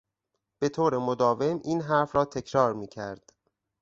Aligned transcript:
به 0.59 0.69
طور 0.69 0.97
مداوم 0.97 1.61
این 1.63 1.81
حرف 1.81 2.15
را 2.15 2.25
تکرار 2.25 2.73
میکرد 2.73 3.33